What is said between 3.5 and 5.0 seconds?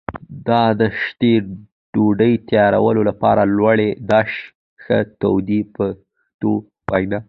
لومړی داش ښه